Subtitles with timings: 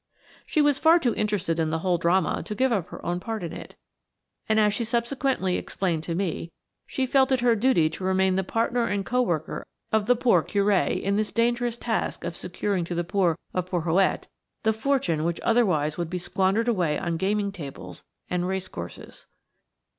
[0.47, 3.43] She was far too interested in the whole drama to give up her own part
[3.43, 3.75] in it,
[4.49, 6.51] and, as she subsequently explained to me,
[6.87, 10.41] she felt it her duty to remain the partner and co worker of the poor
[10.41, 14.23] Curé in this dangerous task of securing to the poor of Porhoët
[14.63, 19.27] the fortune which otherwise would be squandered away on gaming tables and race courses.